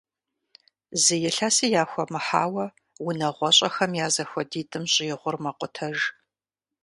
[1.03, 2.65] Зы илъэси яхуэмыхьауэ,
[3.07, 5.97] унагъуэщӀэхэм я зэхуэдитӀым щӀигъур мэкъутэж.